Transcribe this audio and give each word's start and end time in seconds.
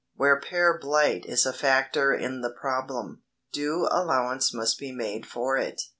Where 0.15 0.39
pear 0.41 0.79
blight 0.79 1.27
is 1.27 1.45
a 1.45 1.53
factor 1.53 2.11
in 2.11 2.41
the 2.41 2.49
problem, 2.49 3.21
due 3.53 3.87
allowance 3.91 4.51
must 4.51 4.79
be 4.79 4.91
made 4.91 5.27
for 5.27 5.57
it. 5.57 5.79